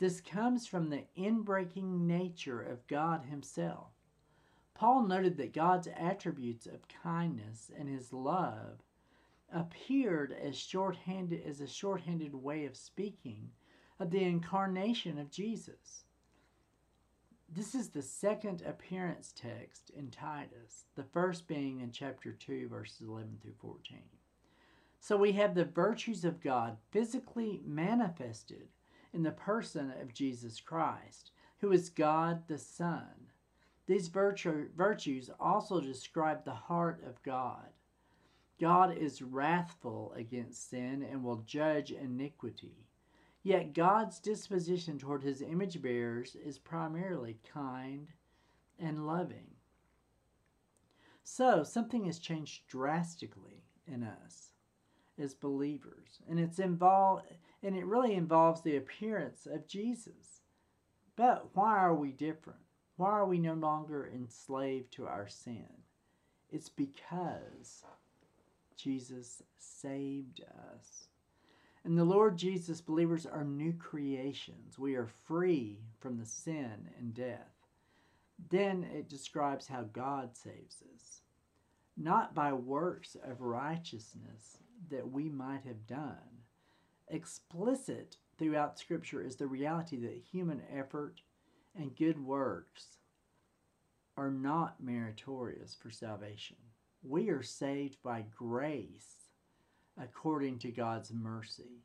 This 0.00 0.20
comes 0.20 0.66
from 0.66 0.90
the 0.90 1.04
inbreaking 1.16 2.08
nature 2.08 2.60
of 2.60 2.88
God 2.88 3.26
Himself. 3.26 3.92
Paul 4.74 5.06
noted 5.06 5.36
that 5.36 5.52
God's 5.52 5.88
attributes 5.96 6.66
of 6.66 6.88
kindness 6.88 7.70
and 7.78 7.88
His 7.88 8.12
love 8.12 8.82
appeared 9.52 10.32
as 10.32 10.56
shorthanded 10.58 11.42
as 11.46 11.60
a 11.60 11.66
shorthanded 11.66 12.34
way 12.34 12.66
of 12.66 12.76
speaking 12.76 13.50
of 14.00 14.10
the 14.10 14.24
incarnation 14.24 15.18
of 15.18 15.30
Jesus. 15.30 16.04
This 17.48 17.74
is 17.74 17.90
the 17.90 18.02
second 18.02 18.62
appearance 18.62 19.32
text 19.32 19.90
in 19.96 20.10
Titus, 20.10 20.86
the 20.96 21.04
first 21.04 21.46
being 21.46 21.80
in 21.80 21.92
chapter 21.92 22.32
2, 22.32 22.68
verses 22.68 23.06
11 23.06 23.38
through 23.40 23.54
14. 23.60 23.98
So 24.98 25.16
we 25.16 25.32
have 25.32 25.54
the 25.54 25.64
virtues 25.64 26.24
of 26.24 26.40
God 26.40 26.78
physically 26.90 27.60
manifested 27.64 28.68
in 29.12 29.22
the 29.22 29.30
person 29.30 29.92
of 30.00 30.12
Jesus 30.12 30.60
Christ, 30.60 31.30
who 31.60 31.70
is 31.70 31.90
God 31.90 32.48
the 32.48 32.58
Son. 32.58 33.28
These 33.86 34.08
virtue, 34.08 34.68
virtues 34.76 35.30
also 35.38 35.80
describe 35.80 36.44
the 36.44 36.54
heart 36.54 37.02
of 37.06 37.22
God. 37.22 37.68
God 38.60 38.96
is 38.96 39.20
wrathful 39.20 40.14
against 40.16 40.70
sin 40.70 41.06
and 41.10 41.22
will 41.22 41.42
judge 41.46 41.90
iniquity. 41.90 42.86
Yet 43.42 43.74
God's 43.74 44.20
disposition 44.20 44.98
toward 44.98 45.22
his 45.22 45.42
image 45.42 45.82
bearers 45.82 46.34
is 46.34 46.58
primarily 46.58 47.36
kind 47.52 48.08
and 48.78 49.06
loving. 49.06 49.50
So, 51.24 51.62
something 51.62 52.04
has 52.04 52.18
changed 52.18 52.66
drastically 52.68 53.64
in 53.86 54.02
us 54.02 54.52
as 55.18 55.34
believers, 55.34 56.20
and 56.28 56.38
it's 56.40 56.58
involved 56.58 57.24
and 57.62 57.76
it 57.76 57.86
really 57.86 58.14
involves 58.14 58.60
the 58.60 58.76
appearance 58.76 59.46
of 59.46 59.66
Jesus. 59.66 60.42
But 61.16 61.48
why 61.54 61.78
are 61.78 61.94
we 61.94 62.12
different? 62.12 62.63
Why 62.96 63.10
are 63.10 63.26
we 63.26 63.38
no 63.38 63.54
longer 63.54 64.08
enslaved 64.12 64.92
to 64.92 65.06
our 65.06 65.26
sin? 65.28 65.66
It's 66.50 66.68
because 66.68 67.84
Jesus 68.76 69.42
saved 69.58 70.42
us. 70.72 71.08
In 71.84 71.96
the 71.96 72.04
Lord 72.04 72.36
Jesus, 72.36 72.80
believers 72.80 73.26
are 73.26 73.44
new 73.44 73.72
creations. 73.72 74.78
We 74.78 74.94
are 74.94 75.06
free 75.06 75.80
from 75.98 76.18
the 76.18 76.26
sin 76.26 76.88
and 76.98 77.12
death. 77.12 77.54
Then 78.50 78.84
it 78.84 79.08
describes 79.08 79.66
how 79.66 79.82
God 79.82 80.36
saves 80.36 80.82
us. 80.94 81.20
Not 81.96 82.34
by 82.34 82.52
works 82.52 83.16
of 83.22 83.40
righteousness 83.40 84.58
that 84.90 85.10
we 85.10 85.28
might 85.28 85.62
have 85.66 85.86
done. 85.86 86.42
Explicit 87.08 88.16
throughout 88.38 88.78
Scripture 88.78 89.22
is 89.22 89.36
the 89.36 89.46
reality 89.46 89.96
that 89.98 90.22
human 90.30 90.62
effort 90.74 91.20
and 91.76 91.96
good 91.96 92.24
works 92.24 92.98
are 94.16 94.30
not 94.30 94.82
meritorious 94.82 95.74
for 95.74 95.90
salvation. 95.90 96.56
We 97.02 97.30
are 97.30 97.42
saved 97.42 97.98
by 98.02 98.24
grace 98.36 99.28
according 100.00 100.58
to 100.60 100.70
God's 100.70 101.12
mercy. 101.12 101.82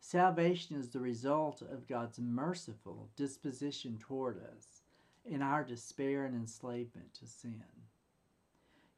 Salvation 0.00 0.76
is 0.76 0.90
the 0.90 1.00
result 1.00 1.62
of 1.62 1.88
God's 1.88 2.18
merciful 2.18 3.08
disposition 3.16 3.98
toward 3.98 4.38
us 4.38 4.82
in 5.24 5.42
our 5.42 5.64
despair 5.64 6.24
and 6.24 6.34
enslavement 6.34 7.12
to 7.14 7.26
sin. 7.26 7.64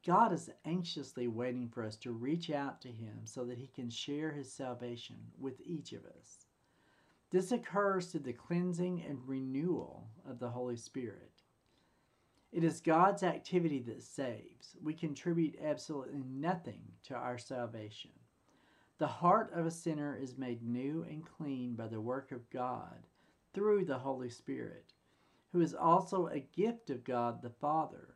God 0.05 0.31
is 0.31 0.49
anxiously 0.65 1.27
waiting 1.27 1.67
for 1.67 1.83
us 1.83 1.97
to 1.97 2.11
reach 2.11 2.49
out 2.49 2.81
to 2.81 2.87
Him 2.87 3.21
so 3.25 3.43
that 3.45 3.57
He 3.57 3.67
can 3.67 3.89
share 3.89 4.31
His 4.31 4.51
salvation 4.51 5.17
with 5.39 5.59
each 5.65 5.93
of 5.93 6.05
us. 6.05 6.45
This 7.31 7.51
occurs 7.51 8.07
through 8.07 8.21
the 8.21 8.33
cleansing 8.33 9.03
and 9.07 9.19
renewal 9.27 10.07
of 10.27 10.39
the 10.39 10.49
Holy 10.49 10.77
Spirit. 10.77 11.43
It 12.51 12.63
is 12.63 12.81
God's 12.81 13.21
activity 13.21 13.79
that 13.83 14.01
saves. 14.01 14.75
We 14.83 14.95
contribute 14.95 15.59
absolutely 15.63 16.23
nothing 16.27 16.81
to 17.03 17.13
our 17.13 17.37
salvation. 17.37 18.11
The 18.97 19.07
heart 19.07 19.51
of 19.53 19.67
a 19.67 19.71
sinner 19.71 20.17
is 20.19 20.37
made 20.37 20.63
new 20.63 21.05
and 21.07 21.23
clean 21.23 21.75
by 21.75 21.87
the 21.87 22.01
work 22.01 22.31
of 22.31 22.49
God 22.49 23.05
through 23.53 23.85
the 23.85 23.99
Holy 23.99 24.29
Spirit, 24.29 24.93
who 25.51 25.61
is 25.61 25.75
also 25.75 26.27
a 26.27 26.39
gift 26.39 26.89
of 26.89 27.03
God 27.03 27.41
the 27.41 27.49
Father 27.49 28.15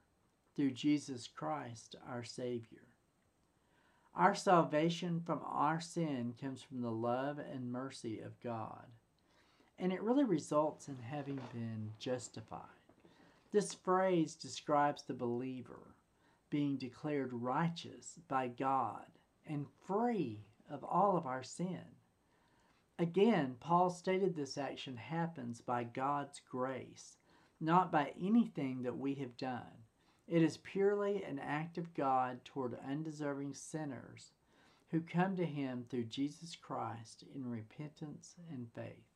through 0.56 0.71
Jesus 0.71 1.28
Christ 1.28 1.95
our 2.08 2.23
Savior. 2.23 2.88
Our 4.15 4.36
salvation 4.36 5.21
from 5.26 5.41
our 5.45 5.80
sin 5.80 6.34
comes 6.39 6.62
from 6.62 6.82
the 6.82 6.91
love 6.91 7.39
and 7.39 7.71
mercy 7.71 8.19
of 8.19 8.39
God, 8.41 8.86
and 9.79 9.91
it 9.91 10.01
really 10.01 10.23
results 10.23 10.88
in 10.88 10.97
having 10.97 11.39
been 11.53 11.91
justified. 11.99 12.59
This 13.51 13.73
phrase 13.73 14.36
describes 14.36 15.03
the 15.03 15.13
believer 15.13 15.95
being 16.49 16.77
declared 16.77 17.33
righteous 17.33 18.19
by 18.27 18.47
God 18.47 19.05
and 19.45 19.65
free 19.88 20.39
of 20.69 20.83
all 20.83 21.17
of 21.17 21.25
our 21.25 21.43
sin. 21.43 21.81
Again, 22.99 23.55
Paul 23.59 23.89
stated 23.89 24.36
this 24.36 24.57
action 24.57 24.97
happens 24.97 25.62
by 25.62 25.83
God's 25.83 26.41
grace, 26.49 27.17
not 27.59 27.91
by 27.91 28.13
anything 28.21 28.83
that 28.83 28.97
we 28.97 29.15
have 29.15 29.36
done. 29.38 29.83
It 30.27 30.41
is 30.41 30.57
purely 30.57 31.23
an 31.23 31.39
act 31.39 31.77
of 31.77 31.93
God 31.93 32.45
toward 32.45 32.77
undeserving 32.88 33.55
sinners 33.55 34.31
who 34.89 35.01
come 35.01 35.36
to 35.36 35.45
Him 35.45 35.86
through 35.89 36.05
Jesus 36.05 36.55
Christ 36.55 37.23
in 37.36 37.49
repentance 37.49 38.36
and 38.51 38.67
faith. 38.73 39.12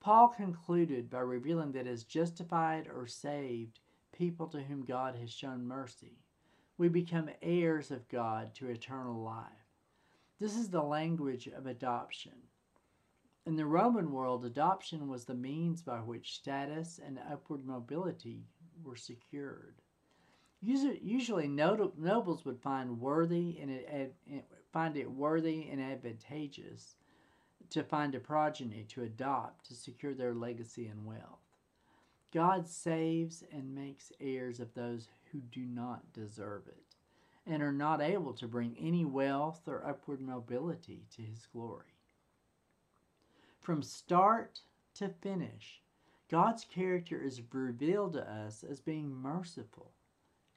Paul 0.00 0.28
concluded 0.28 1.10
by 1.10 1.20
revealing 1.20 1.72
that 1.72 1.86
as 1.86 2.04
justified 2.04 2.86
or 2.86 3.06
saved 3.06 3.80
people 4.12 4.46
to 4.48 4.62
whom 4.62 4.84
God 4.84 5.16
has 5.16 5.32
shown 5.32 5.66
mercy, 5.66 6.20
we 6.78 6.88
become 6.88 7.30
heirs 7.42 7.90
of 7.90 8.08
God 8.08 8.54
to 8.54 8.68
eternal 8.68 9.20
life. 9.22 9.50
This 10.38 10.56
is 10.56 10.70
the 10.70 10.82
language 10.82 11.46
of 11.48 11.66
adoption. 11.66 12.34
In 13.46 13.56
the 13.56 13.66
Roman 13.66 14.12
world, 14.12 14.44
adoption 14.44 15.08
was 15.08 15.24
the 15.24 15.34
means 15.34 15.82
by 15.82 15.98
which 16.00 16.34
status 16.34 17.00
and 17.04 17.18
upward 17.30 17.64
mobility 17.64 18.46
were 18.84 18.96
secured. 18.96 19.80
Usually, 20.60 21.46
nobles 21.46 22.44
would 22.44 22.60
find 22.60 23.00
worthy 23.00 23.58
and 23.60 24.12
find 24.72 24.96
it 24.96 25.10
worthy 25.10 25.68
and 25.68 25.80
advantageous 25.80 26.96
to 27.70 27.82
find 27.82 28.14
a 28.14 28.20
progeny 28.20 28.84
to 28.88 29.02
adopt 29.02 29.66
to 29.66 29.74
secure 29.74 30.14
their 30.14 30.34
legacy 30.34 30.86
and 30.86 31.04
wealth. 31.04 31.40
God 32.32 32.68
saves 32.68 33.42
and 33.52 33.74
makes 33.74 34.12
heirs 34.20 34.60
of 34.60 34.74
those 34.74 35.08
who 35.32 35.38
do 35.38 35.64
not 35.64 36.12
deserve 36.12 36.66
it 36.66 36.96
and 37.46 37.62
are 37.62 37.72
not 37.72 38.00
able 38.02 38.32
to 38.34 38.48
bring 38.48 38.76
any 38.78 39.04
wealth 39.04 39.62
or 39.66 39.86
upward 39.86 40.20
mobility 40.20 41.06
to 41.14 41.22
his 41.22 41.46
glory. 41.46 41.94
From 43.60 43.82
start 43.82 44.60
to 44.94 45.08
finish, 45.08 45.80
God's 46.28 46.64
character 46.64 47.22
is 47.22 47.40
revealed 47.52 48.14
to 48.14 48.28
us 48.28 48.64
as 48.68 48.80
being 48.80 49.10
merciful 49.10 49.92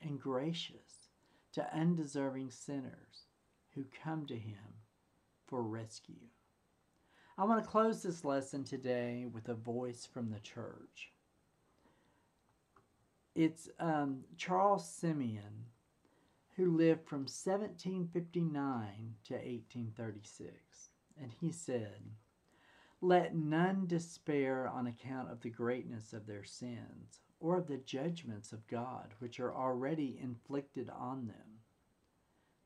and 0.02 0.20
gracious 0.20 1.10
to 1.54 1.76
undeserving 1.76 2.50
sinners 2.50 3.28
who 3.76 3.86
come 4.04 4.26
to 4.26 4.38
him 4.38 4.82
for 5.46 5.62
rescue. 5.62 6.28
I 7.40 7.46
want 7.46 7.64
to 7.64 7.70
close 7.70 8.04
this 8.04 8.26
lesson 8.26 8.66
today 8.66 9.26
with 9.32 9.48
a 9.48 9.54
voice 9.54 10.06
from 10.06 10.30
the 10.30 10.42
church. 10.42 11.14
It's 13.34 13.70
um, 13.80 14.26
Charles 14.36 14.86
Simeon, 14.86 15.68
who 16.58 16.76
lived 16.76 17.08
from 17.08 17.20
1759 17.20 19.16
to 19.24 19.34
1836. 19.36 20.54
And 21.18 21.32
he 21.40 21.50
said, 21.50 22.12
Let 23.00 23.34
none 23.34 23.88
despair 23.88 24.68
on 24.68 24.86
account 24.86 25.32
of 25.32 25.40
the 25.40 25.50
greatness 25.50 26.12
of 26.12 26.28
their 26.28 26.44
sins 26.44 27.22
or 27.40 27.56
of 27.56 27.68
the 27.68 27.78
judgments 27.78 28.52
of 28.52 28.68
God 28.68 29.14
which 29.20 29.40
are 29.40 29.56
already 29.56 30.20
inflicted 30.22 30.90
on 30.90 31.28
them. 31.28 31.62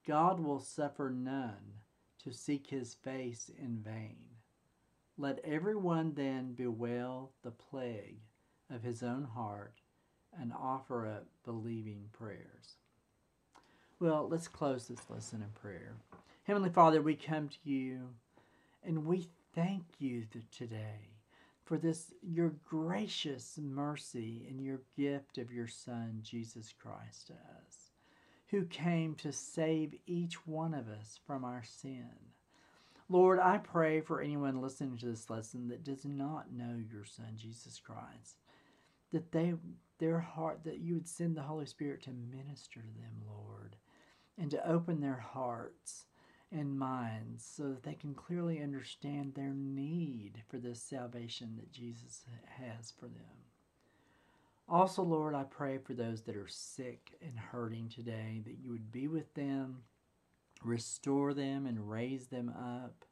God 0.07 0.39
will 0.39 0.59
suffer 0.59 1.11
none 1.11 1.83
to 2.23 2.33
seek 2.33 2.71
his 2.71 2.95
face 2.95 3.51
in 3.55 3.77
vain. 3.77 4.32
Let 5.23 5.39
every 5.45 5.77
one 5.77 6.15
then 6.15 6.51
bewail 6.51 7.31
the 7.43 7.51
plague 7.51 8.19
of 8.69 8.83
his 8.83 9.01
own 9.01 9.23
heart 9.23 9.75
and 10.37 10.51
offer 10.51 11.07
up 11.07 11.27
believing 11.45 12.09
prayers. 12.11 12.75
Well, 14.01 14.27
let's 14.29 14.49
close 14.49 14.85
this 14.85 15.09
lesson 15.09 15.41
in 15.41 15.47
prayer. 15.51 15.95
Heavenly 16.43 16.71
Father, 16.71 17.01
we 17.01 17.15
come 17.15 17.47
to 17.47 17.57
you 17.63 18.09
and 18.85 19.05
we 19.05 19.29
thank 19.55 19.85
you 19.97 20.25
today 20.51 21.13
for 21.63 21.77
this 21.77 22.11
your 22.21 22.55
gracious 22.67 23.57
mercy 23.57 24.45
and 24.49 24.61
your 24.61 24.81
gift 24.97 25.37
of 25.37 25.53
your 25.53 25.69
Son, 25.69 26.19
Jesus 26.21 26.73
Christ, 26.77 27.27
to 27.27 27.33
us, 27.35 27.91
who 28.49 28.65
came 28.65 29.15
to 29.15 29.31
save 29.31 29.95
each 30.05 30.45
one 30.45 30.73
of 30.73 30.89
us 30.89 31.17
from 31.25 31.45
our 31.45 31.63
sin. 31.63 32.09
Lord, 33.13 33.37
I 33.37 33.59
pray 33.59 34.01
for 34.01 34.21
anyone 34.21 34.59
listening 34.59 34.97
to 34.97 35.05
this 35.05 35.29
lesson 35.29 35.67
that 35.67 35.83
does 35.83 36.03
not 36.03 36.51
know 36.51 36.79
your 36.91 37.05
Son, 37.05 37.33
Jesus 37.35 37.79
Christ, 37.79 38.41
that 39.11 39.31
they 39.31 39.53
their 39.99 40.19
heart 40.19 40.61
that 40.63 40.79
you 40.79 40.95
would 40.95 41.07
send 41.07 41.37
the 41.37 41.43
Holy 41.43 41.67
Spirit 41.67 42.01
to 42.05 42.09
minister 42.09 42.81
to 42.81 42.87
them, 42.87 43.21
Lord, 43.27 43.75
and 44.35 44.49
to 44.49 44.67
open 44.67 44.99
their 44.99 45.23
hearts 45.31 46.05
and 46.51 46.75
minds 46.79 47.45
so 47.45 47.69
that 47.69 47.83
they 47.83 47.93
can 47.93 48.15
clearly 48.15 48.59
understand 48.59 49.35
their 49.35 49.53
need 49.53 50.41
for 50.49 50.57
this 50.57 50.81
salvation 50.81 51.57
that 51.57 51.71
Jesus 51.71 52.23
has 52.57 52.89
for 52.99 53.05
them. 53.05 53.45
Also, 54.67 55.03
Lord, 55.03 55.35
I 55.35 55.43
pray 55.43 55.77
for 55.77 55.93
those 55.93 56.23
that 56.23 56.35
are 56.35 56.47
sick 56.47 57.11
and 57.21 57.37
hurting 57.37 57.89
today 57.89 58.41
that 58.43 58.57
you 58.57 58.71
would 58.71 58.91
be 58.91 59.07
with 59.07 59.31
them, 59.35 59.83
restore 60.65 61.33
them, 61.33 61.65
and 61.65 61.89
raise 61.89 62.27
them 62.27 62.49
up. 62.49 63.05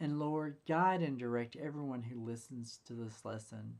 And 0.00 0.18
Lord, 0.18 0.56
guide 0.66 1.02
and 1.02 1.18
direct 1.18 1.56
everyone 1.56 2.02
who 2.02 2.24
listens 2.24 2.80
to 2.86 2.92
this 2.92 3.24
lesson 3.24 3.78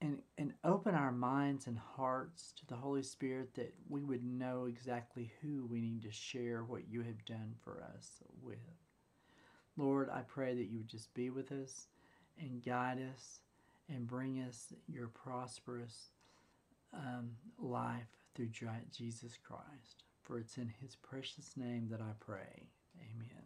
and, 0.00 0.18
and 0.38 0.52
open 0.64 0.94
our 0.94 1.12
minds 1.12 1.66
and 1.66 1.78
hearts 1.78 2.52
to 2.56 2.66
the 2.66 2.76
Holy 2.76 3.02
Spirit 3.02 3.54
that 3.54 3.74
we 3.88 4.02
would 4.02 4.24
know 4.24 4.66
exactly 4.66 5.32
who 5.40 5.66
we 5.66 5.80
need 5.80 6.02
to 6.02 6.10
share 6.10 6.62
what 6.64 6.88
you 6.88 7.02
have 7.02 7.24
done 7.24 7.54
for 7.62 7.82
us 7.94 8.22
with. 8.42 8.58
Lord, 9.76 10.08
I 10.10 10.20
pray 10.20 10.54
that 10.54 10.70
you 10.70 10.78
would 10.78 10.88
just 10.88 11.12
be 11.14 11.30
with 11.30 11.52
us 11.52 11.88
and 12.38 12.64
guide 12.64 12.98
us 13.12 13.40
and 13.88 14.06
bring 14.06 14.40
us 14.40 14.72
your 14.88 15.08
prosperous 15.08 16.10
um, 16.92 17.30
life 17.58 18.08
through 18.34 18.50
Jesus 18.90 19.38
Christ. 19.42 20.03
For 20.24 20.38
it's 20.38 20.56
in 20.56 20.72
his 20.80 20.96
precious 20.96 21.54
name 21.56 21.88
that 21.90 22.00
I 22.00 22.12
pray. 22.18 22.68
Amen. 22.98 23.43